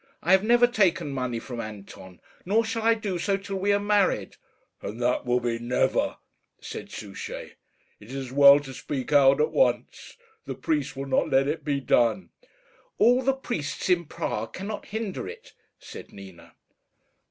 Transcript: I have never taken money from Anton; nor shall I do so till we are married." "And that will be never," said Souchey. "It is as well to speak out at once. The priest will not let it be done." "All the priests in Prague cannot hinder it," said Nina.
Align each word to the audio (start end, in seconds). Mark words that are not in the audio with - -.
I 0.23 0.31
have 0.31 0.43
never 0.43 0.65
taken 0.65 1.11
money 1.11 1.37
from 1.37 1.61
Anton; 1.61 2.21
nor 2.43 2.65
shall 2.65 2.81
I 2.81 2.95
do 2.95 3.19
so 3.19 3.37
till 3.37 3.57
we 3.57 3.71
are 3.71 3.79
married." 3.79 4.35
"And 4.81 4.99
that 4.99 5.27
will 5.27 5.39
be 5.39 5.59
never," 5.59 6.17
said 6.59 6.89
Souchey. 6.89 7.51
"It 7.99 8.09
is 8.09 8.15
as 8.15 8.31
well 8.31 8.59
to 8.61 8.73
speak 8.73 9.13
out 9.13 9.39
at 9.39 9.51
once. 9.51 10.17
The 10.45 10.55
priest 10.55 10.95
will 10.95 11.05
not 11.05 11.29
let 11.29 11.47
it 11.47 11.63
be 11.63 11.79
done." 11.81 12.31
"All 12.97 13.21
the 13.21 13.33
priests 13.35 13.89
in 13.91 14.05
Prague 14.05 14.53
cannot 14.53 14.87
hinder 14.87 15.27
it," 15.27 15.53
said 15.79 16.11
Nina. 16.11 16.55